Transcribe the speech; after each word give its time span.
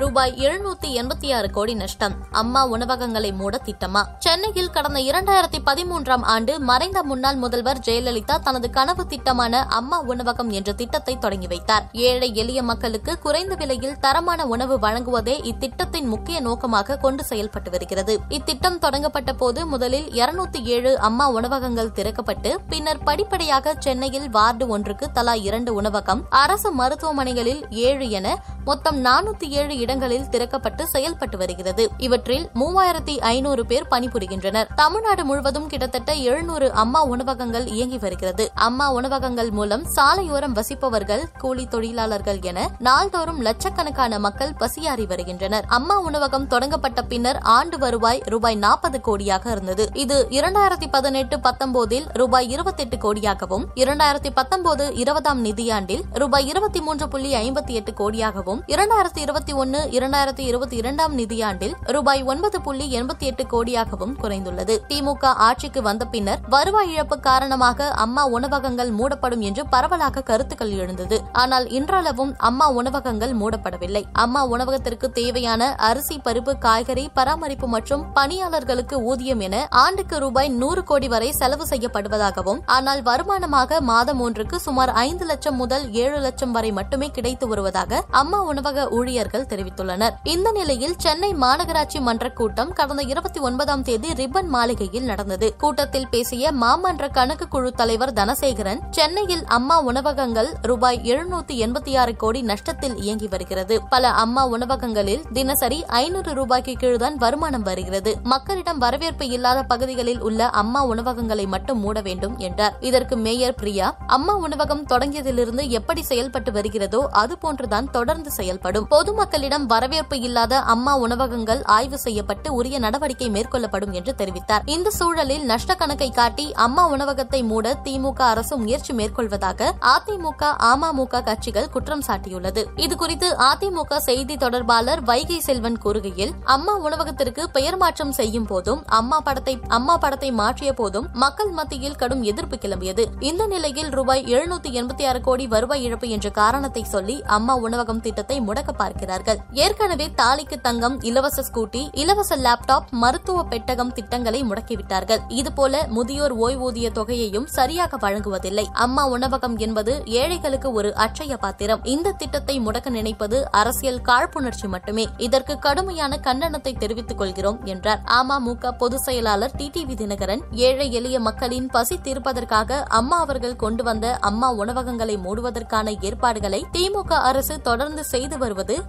ரூபாய் 0.00 0.34
எழுநூத்தி 0.36 0.88
எண்பத்தி 1.00 1.34
ஆறு 1.34 1.50
கோடி 1.50 1.74
நஷ்டம். 1.74 2.14
அம்மா 2.30 2.66
உணவகங்களை 2.66 3.32
மூட 3.32 3.60
திட்டமா? 3.64 4.02
சென்னையில் 4.18 4.70
கடந்த 4.70 4.98
இரண்டாயிரத்தி 5.00 5.58
பதிமூன்றாம் 5.66 6.22
ஆண்டு 6.22 6.60
மறைந்த 6.60 7.02
முன்னாள் 7.02 7.36
முதல்வர் 7.36 7.78
ஜெயலலிதா 7.78 8.36
தனது 8.38 8.70
கனவு 8.70 9.06
திட்டமான 9.06 9.62
அம்மா 9.62 10.02
உணவகம் 10.02 10.50
என்ற 10.50 10.72
திட்டத்தை 10.72 11.18
தொடங்கி 11.18 11.46
வைத்தார். 11.46 11.88
ஏழை 11.92 12.34
எளிய 12.34 12.62
மக்களுக்கு 12.62 13.18
குறைந்த 13.18 13.54
விலையில் 13.54 13.98
தரமான 13.98 14.46
உணவு 14.46 14.78
வழங்குவதே 14.78 15.36
இத்திட்டத்தின் 15.52 16.04
முக்கிய 16.04 16.40
நோக்கமாக 16.40 16.96
கொண்டு 16.96 17.24
செயல்பட்டு 17.24 17.70
வருகிறது. 17.70 18.20
இத்திட்டம் 18.28 18.78
தொடங்கப்பட்ட 18.78 19.32
போது 19.32 19.66
முதலில் 19.66 20.08
இருநூத்தி 20.10 20.62
ஏழு 20.62 20.98
அம்மா 20.98 21.28
உணவகங்கள் 21.30 21.92
திறக்கப்பட்டு 21.94 22.54
பின்னர் 22.68 23.02
படிப்படியாக 23.02 23.74
சென்னையில் 23.78 24.30
வார்டு 24.30 24.66
ஒன்றுக்கு 24.68 25.10
தலா 25.10 25.34
இரண்டு 25.34 25.74
உணவகம் 25.74 26.24
அரசு 26.30 26.72
மருத்துவமனைகளில் 26.74 27.70
ஏழு 27.70 28.10
என 28.10 28.36
மொத்தம் 28.64 29.04
நானூத்தி 29.04 29.46
ஏழு 29.48 29.86
இடங்களில் 29.88 30.26
திறக்கப்பட்டு 30.32 30.82
செயல்பட்டு 30.94 31.36
வருகிறது. 31.42 31.84
இவற்றில் 32.06 32.44
மூவாயிரத்தி 32.60 33.14
ஐநூறு 33.30 33.62
பேர் 33.70 33.86
பணிபுரிகின்றனர். 33.90 34.68
தமிழ்நாடு 34.80 35.22
முழுவதும் 35.28 35.68
கிட்டத்தட்ட 35.72 36.10
எழுநூறு 36.28 36.66
அம்மா 36.82 37.00
உணவகங்கள் 37.12 37.66
இயங்கி 37.76 37.98
வருகிறது. 38.04 38.44
அம்மா 38.66 38.86
உணவகங்கள் 38.98 39.50
மூலம் 39.58 39.84
சாலையோரம் 39.96 40.56
வசிப்பவர்கள் 40.58 41.22
கூலி 41.42 41.64
தொழிலாளர்கள் 41.74 42.40
என 42.50 42.66
நாள்தோறும் 42.88 43.40
லட்சக்கணக்கான 43.46 44.18
மக்கள் 44.26 44.52
பசியாறி 44.60 45.06
வருகின்றனர். 45.12 45.66
அம்மா 45.78 45.96
உணவகம் 46.08 46.46
தொடங்கப்பட்ட 46.52 47.02
பின்னர் 47.12 47.40
ஆண்டு 47.56 47.78
வருவாய் 47.84 48.22
ரூபாய் 48.34 48.58
நாற்பது 48.64 49.00
கோடியாக 49.08 49.50
இருந்தது. 49.54 49.86
இது 50.04 50.18
இரண்டாயிரத்தி 50.38 50.88
பதினெட்டு 50.96 51.38
பத்தொன்பதில் 51.48 52.06
ரூபாய் 52.22 52.50
இருபத்தெட்டு 52.56 52.98
கோடியாகவும் 53.06 53.66
இரண்டாயிரத்தி 53.84 54.32
பத்தொன்பது 54.40 54.86
இருபதாம் 55.04 55.42
நிதியாண்டில் 55.44 56.04
ரூபாய் 56.22 56.48
இருபத்தி 56.52 56.82
மூன்று 56.88 57.08
புள்ளி 57.08 57.32
ஐம்பத்தி 57.44 57.74
எட்டு 57.80 57.94
கோடியாகவும் 58.00 58.62
இரண்டாயிரத்தி 58.74 59.20
இருபத்தி 59.26 59.52
ஒன்னு 59.62 59.77
இரண்டாயிரத்தி 59.90 60.44
இருபத்தி 60.50 60.76
இரண்டாம் 60.76 61.14
நிதியாண்டில் 61.18 61.74
ரூபாய் 61.84 62.22
ஒன்பது 62.22 62.60
புள்ளி 62.60 62.86
எண்பத்தி 63.00 63.26
எட்டு 63.26 63.44
கோடியாகவும் 63.52 64.14
குறைந்துள்ளது. 64.22 64.76
திமுக 64.88 65.32
ஆட்சிக்கு 65.48 65.82
வந்த 65.82 66.04
பின்னர் 66.04 66.42
வருவாய் 66.48 66.92
இழப்பு 66.92 67.20
காரணமாக 67.20 67.88
அம்மா 68.04 68.24
உணவகங்கள் 68.26 68.90
மூடப்படும் 68.90 69.40
என்று 69.40 69.64
பரவலாக 69.66 70.22
கருத்துக்கள் 70.22 70.70
எழுந்தது. 70.70 71.18
ஆனால் 71.32 71.68
இன்றளவும் 71.70 72.34
அம்மா 72.38 72.68
உணவகங்கள் 72.70 73.34
மூடப்படவில்லை. 73.34 74.04
அம்மா 74.12 74.44
உணவகத்திற்கு 74.44 75.12
தேவையான 75.12 75.74
அரிசி 75.88 76.18
பருப்பு 76.18 76.58
காய்கறி 76.58 77.10
பராமரிப்பு 77.14 77.66
மற்றும் 77.66 78.04
பணியாளர்களுக்கு 78.12 78.96
ஊதியம் 79.04 79.40
என 79.40 79.56
ஆண்டுக்கு 79.84 80.18
ரூபாய் 80.18 80.48
நூறு 80.48 80.84
கோடி 80.84 81.08
வரை 81.08 81.32
செலவு 81.32 81.66
செய்யப்படுவதாகவும் 81.66 82.62
ஆனால் 82.66 83.02
வருமானமாக 83.02 83.80
மாதம் 83.80 84.20
ஒன்றுக்கு 84.20 84.56
சுமார் 84.60 84.92
ஐந்து 85.04 85.24
லட்சம் 85.24 85.56
முதல் 85.56 85.84
ஏழு 85.92 86.18
லட்சம் 86.18 86.52
வரை 86.52 86.72
மட்டுமே 86.72 87.10
கிடைத்து 87.10 87.48
வருவதாக 87.48 88.02
அம்மா 88.10 88.42
உணவக 88.42 88.86
ஊழியர்கள் 88.90 89.46
தெரிவித்துள்ளனர். 89.68 90.14
இந்த 90.22 90.52
நிலையில் 90.52 90.94
சென்னை 90.96 91.34
மாநகராட்சி 91.34 92.00
மன்ற 92.00 92.30
கூட்டம் 92.30 92.72
கடந்த 92.72 93.02
இருபத்தி 93.02 93.40
ஒன்பதாம் 93.40 93.82
தேதி 93.82 94.08
ரிப்பன் 94.12 94.46
மாளிகையில் 94.46 95.04
நடந்தது. 95.04 95.56
கூட்டத்தில் 95.56 96.08
பேசிய 96.08 96.52
மாமன்ற 96.52 97.08
கணக்கு 97.08 97.48
குழு 97.48 97.72
தலைவர் 97.72 98.12
தனசேகரன் 98.12 98.80
சென்னையில் 98.90 99.44
அம்மா 99.46 99.80
உணவகங்கள் 99.80 100.50
ரூபாய் 100.62 101.00
எழுநூத்தி 101.04 101.54
எண்பத்தி 101.66 101.98
ஆறு 101.98 102.16
கோடி 102.16 102.42
நஷ்டத்தில் 102.42 102.96
இயங்கி 102.96 103.28
வருகிறது. 103.28 103.82
பல 103.82 104.08
அம்மா 104.08 104.46
உணவகங்களில் 104.46 105.22
தினசரி 105.32 105.84
ஐநூறு 105.86 106.34
ரூபாய்க்கு 106.34 106.72
கீழ்தான் 106.72 107.14
வருமானம் 107.14 107.62
வருகிறது. 107.62 108.16
மக்களிடம் 108.22 108.78
வரவேற்பு 108.78 109.28
இல்லாத 109.28 109.62
பகுதிகளில் 109.62 110.20
உள்ள 110.20 110.48
அம்மா 110.48 110.84
உணவகங்களை 110.84 111.46
மட்டும் 111.46 111.80
மூட 111.80 112.00
வேண்டும் 112.00 112.36
என்றார். 112.38 112.76
இதற்கு 112.80 113.16
மேயர் 113.16 113.54
பிரியா 113.54 113.96
அம்மா 114.06 114.36
உணவகம் 114.36 114.86
தொடங்கியதிலிருந்து 114.86 115.68
எப்படி 115.68 116.02
செயல்பட்டு 116.02 116.52
வருகிறதோ 116.52 117.10
அதுபோன்றுதான் 117.12 117.90
தொடர்ந்து 117.90 118.30
செயல்படும். 118.30 118.86
பொதுமக்களிடம் 118.90 119.57
வரவேற்பு 119.66 120.20
இல்லாத 120.20 120.60
அம்மா 120.74 120.96
உணவகங்கள் 120.96 121.62
ஆய்வு 121.62 121.98
செய்யப்பட்டு 121.98 122.54
உரிய 122.54 122.78
நடவடிக்கை 122.78 123.30
மேற்கொள்ளப்படும் 123.30 123.90
என்று 123.90 124.14
தெரிவித்தார். 124.18 124.62
இந்த 124.64 124.90
சூழலில் 124.90 125.44
நஷ்ட 125.44 125.74
கணக்கை 125.74 126.10
காட்டி 126.10 126.52
அம்மா 126.52 126.86
உணவகத்தை 126.86 127.42
மூட 127.42 127.74
திமுக 127.84 128.20
அரசு 128.20 128.56
முயற்சி 128.56 128.92
மேற்கொள்வதாக 128.92 129.70
அதிமுக 129.94 130.50
அமமுக 130.72 131.22
கட்சிகள் 131.22 131.70
குற்றம் 131.70 132.04
சாட்டியுள்ளது. 132.08 132.64
இதுகுறித்து 132.76 133.30
அதிமுக 133.50 133.96
செய்தி 133.96 134.36
தொடர்பாளர் 134.36 135.00
வைகை 135.00 135.40
செல்வன் 135.40 135.80
கூறுகையில் 135.84 136.32
அம்மா 136.44 136.76
உணவகத்திற்கு 136.76 137.50
பெயர் 137.50 137.76
மாற்றம் 137.76 138.12
செய்யும் 138.12 138.46
போதும் 138.46 138.84
அம்மா 138.86 139.20
படத்தை 139.20 139.60
அம்மா 139.68 139.96
படத்தை 139.96 140.32
மாற்றிய 140.32 140.72
போதும் 140.72 141.08
மக்கள் 141.12 141.50
மத்தியில் 141.50 141.96
கடும் 141.96 142.22
எதிர்ப்பு 142.22 142.56
கிளம்பியது. 142.56 143.04
இந்த 143.20 143.46
நிலையில் 143.46 143.88
ரூபாய் 143.88 144.24
எழுநூத்தி 144.24 144.70
எண்பத்தி 144.80 145.06
ஆறு 145.08 145.20
கோடி 145.20 145.46
வருவாய் 145.46 145.82
இழப்பு 145.82 146.08
என்ற 146.08 146.30
காரணத்தை 146.30 146.84
சொல்லி 146.84 147.22
அம்மா 147.22 147.56
உணவகம் 147.56 148.00
திட்டத்தை 148.00 148.40
முடக்க 148.40 148.72
பார்க்கிறார்கள். 148.72 149.40
ஏற்கனவே 149.52 150.10
தாலிக்கு 150.16 150.60
தங்கம் 150.60 151.00
இலவச 151.00 151.42
ஸ்கூட்டி 151.42 151.88
இலவச 151.92 152.36
லேப்டாப் 152.36 152.90
மருத்துவ 152.90 153.44
பெட்டகம் 153.44 153.92
திட்டங்களை 153.92 154.44
முடக்கிவிட்டார்கள். 154.44 155.18
இதுபோல 155.28 155.86
முதியோர் 155.86 156.38
ஓய்வூதிய 156.38 156.90
தொகையையும் 156.90 157.46
சரியாக 157.46 157.96
வழங்குவதில்லை. 157.96 158.66
அம்மா 158.72 159.06
உணவகம் 159.06 159.56
என்பது 159.56 160.02
ஏழைகளுக்கு 160.04 160.72
ஒரு 160.72 160.94
அட்சய 160.94 161.36
பாத்திரம். 161.36 161.84
இந்த 161.84 162.12
திட்டத்தை 162.12 162.60
முடக்க 162.60 162.88
நினைப்பது 162.88 163.50
அரசியல் 163.50 164.00
காழ்ப்புணர்ச்சி 164.00 164.68
மட்டுமே. 164.68 165.08
இதற்கு 165.16 165.58
கடுமையான 165.58 166.18
கண்டனத்தை 166.22 166.78
தெரிவித்துக் 166.78 167.18
கொள்கிறோம் 167.18 167.64
என்றார். 167.64 168.00
அமமுக 168.04 168.72
பொதுச் 168.72 169.02
செயலாளர் 169.02 169.56
டிடிவி 169.56 169.94
தினகரன் 169.94 170.40
ஏழை 170.50 170.92
எளிய 170.92 171.20
மக்களின் 171.20 171.66
பசி 171.66 171.96
தீர்ப்பதற்காக 171.96 172.82
அம்மா 172.82 173.18
அவர்கள் 173.18 173.56
கொண்டு 173.56 173.82
வந்த 173.82 174.16
அம்மா 174.16 174.50
உணவகங்களை 174.50 175.16
மூடுவதற்கான 175.16 175.96
ஏற்பாடுகளை 176.00 176.66
திமுக 176.72 177.12
அரசு 177.12 177.60
தொடர்ந்து 177.60 178.04
செய்து 178.04 178.38
வருவது 178.38 178.82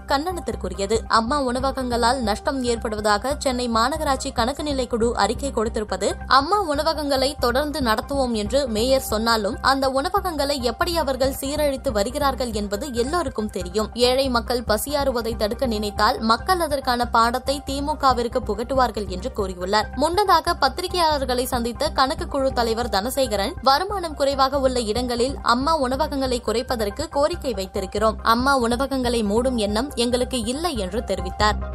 கவனத்திற்குரியது. 0.50 0.98
அம்மா 1.08 1.38
உணவகங்களால் 1.42 2.20
நஷ்டம் 2.22 2.60
ஏற்படுவதாக 2.64 3.34
சென்னை 3.38 3.66
மாநகராட்சி 3.70 4.30
கணக்கு 4.34 4.64
நிலை 4.64 4.86
குழு 4.88 5.10
அறிக்கை 5.16 5.52
கொடுத்திருப்பது 5.52 6.08
அம்மா 6.38 6.58
உணவகங்களை 6.74 7.30
தொடர்ந்து 7.40 7.80
நடத்துவோம் 7.82 8.34
என்று 8.42 8.60
மேயர் 8.68 9.08
சொன்னாலும் 9.12 9.58
அந்த 9.62 9.86
உணவகங்களை 9.90 10.58
எப்படி 10.72 10.94
அவர்கள் 10.98 11.38
சீரழித்து 11.42 11.92
வருகிறார்கள் 11.92 12.52
என்பது 12.54 12.86
எல்லோருக்கும் 12.94 13.52
தெரியும். 13.58 13.90
ஏழை 14.10 14.26
மக்கள் 14.30 14.64
பசியாறுவதை 14.68 15.34
தடுக்க 15.36 15.66
நினைத்தால் 15.66 16.20
மக்கள் 16.32 16.60
அதற்கான 16.60 17.08
பாடத்தை 17.08 17.56
திமுகவிற்கு 17.70 18.42
புகட்டுவார்கள் 18.50 19.08
என்று 19.08 19.32
கூறியுள்ளார். 19.38 19.90
முன்னதாக 19.96 20.56
பத்திரிகையாளர்களை 20.64 21.46
சந்தித்த 21.54 21.92
கணக்கு 22.00 22.28
குழு 22.28 22.52
தலைவர் 22.54 22.94
தனசேகரன் 22.96 23.56
வருமானம் 23.62 24.18
குறைவாக 24.20 24.60
உள்ள 24.60 24.80
இடங்களில் 24.92 25.38
அம்மா 25.56 25.76
உணவகங்களை 25.78 26.40
குறைப்பதற்கு 26.46 27.04
கோரிக்கை 27.10 27.54
வைத்திருக்கிறோம். 27.54 28.18
அம்மா 28.34 28.56
உணவகங்களை 28.58 29.24
மூடும் 29.24 29.58
எண்ணம் 29.66 29.90
எங்களுக்கு 29.96 30.29
இல்லை 30.38 30.78
என்று 30.78 31.04
தெரிவித்தார். 31.08 31.69